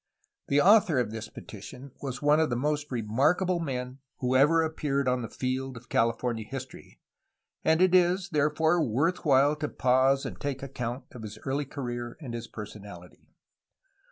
The 0.47 0.59
author 0.61 0.97
of 0.99 1.11
this 1.11 1.29
petition 1.29 1.91
was 2.01 2.23
one 2.23 2.39
of 2.39 2.49
the 2.49 2.55
most 2.55 2.91
remarkable 2.91 3.59
men 3.59 3.99
who 4.17 4.35
ever 4.35 4.63
appeared 4.63 5.07
on 5.07 5.21
the 5.21 5.29
field 5.29 5.77
of 5.77 5.89
California 5.89 6.43
history, 6.43 6.99
and 7.63 7.83
it 7.83 7.93
is 7.93 8.29
therefore 8.29 8.81
worth 8.83 9.23
while 9.25 9.55
to 9.57 9.69
pause 9.69 10.25
and 10.25 10.39
take 10.41 10.63
account 10.63 11.03
of 11.11 11.21
his 11.21 11.37
early 11.45 11.65
career 11.65 12.17
and 12.19 12.33
his 12.33 12.47
personality. 12.47 13.29